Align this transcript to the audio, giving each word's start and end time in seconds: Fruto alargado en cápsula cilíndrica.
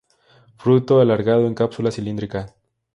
Fruto 0.57 0.99
alargado 0.99 1.45
en 1.45 1.53
cápsula 1.53 1.91
cilíndrica. 1.91 2.55